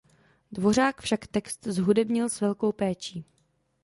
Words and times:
Dvořák 0.51 1.01
však 1.01 1.27
text 1.27 1.63
zhudebnil 1.67 2.29
s 2.29 2.41
velkou 2.41 2.71
péčí. 2.71 3.25